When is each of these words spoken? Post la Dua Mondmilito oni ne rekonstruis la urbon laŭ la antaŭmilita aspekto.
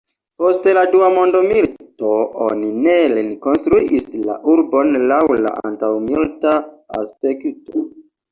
Post 0.41 0.63
la 0.75 0.83
Dua 0.93 1.09
Mondmilito 1.15 2.13
oni 2.45 2.69
ne 2.85 2.95
rekonstruis 3.11 4.09
la 4.29 4.37
urbon 4.55 4.91
laŭ 5.13 5.21
la 5.47 5.53
antaŭmilita 5.71 6.57
aspekto. 7.03 7.85